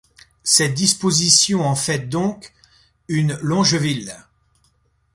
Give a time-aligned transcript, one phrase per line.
[0.41, 2.55] Cette disposition en fait donc
[3.07, 4.17] une Longeville.